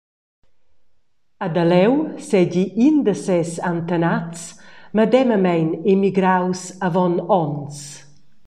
E 1.45 1.47
da 1.55 1.65
leu 1.71 1.93
seigi 2.27 2.65
in 2.87 2.95
da 3.05 3.15
ses 3.25 3.51
antenats 3.71 4.41
medemamein 4.97 5.67
emigraus 5.93 6.61
avon 6.87 7.13
onns. 7.43 7.77